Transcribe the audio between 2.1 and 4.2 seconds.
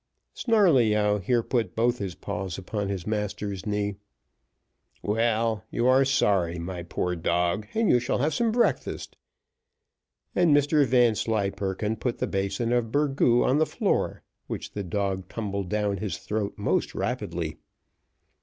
paws upon his master's knee.